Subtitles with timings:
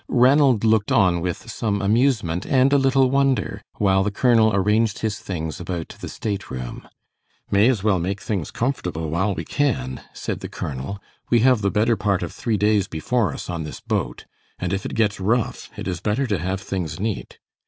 [0.07, 5.19] Ranald looked on with some amusement, and a little wonder, while the colonel arranged his
[5.19, 6.87] things about the stateroom.
[7.51, 10.97] "May as well make things comfortable while we can," said the colonel,
[11.29, 14.25] "we have the better part of three days before us on this boat,
[14.57, 17.37] and if it gets rough, it is better to have things neat.